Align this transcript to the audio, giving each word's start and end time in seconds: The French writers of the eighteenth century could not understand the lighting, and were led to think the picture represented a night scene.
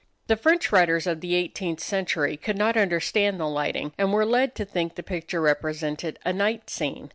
The 0.25 0.35
French 0.35 0.71
writers 0.71 1.05
of 1.05 1.21
the 1.21 1.35
eighteenth 1.35 1.79
century 1.79 2.35
could 2.35 2.57
not 2.57 2.75
understand 2.75 3.39
the 3.39 3.47
lighting, 3.47 3.93
and 3.99 4.11
were 4.11 4.25
led 4.25 4.55
to 4.55 4.65
think 4.65 4.95
the 4.95 5.03
picture 5.03 5.41
represented 5.41 6.17
a 6.25 6.33
night 6.33 6.71
scene. 6.71 7.09